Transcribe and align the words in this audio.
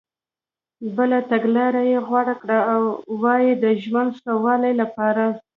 بله 0.97 1.19
تګلارې 1.31 1.83
یې 1.91 1.97
غوره 2.07 2.35
کړي 2.41 2.59
وای 3.21 3.45
د 3.63 3.65
ژوند 3.83 4.09
ښه 4.21 4.33
والي 4.43 4.73
لپاره. 4.81 5.25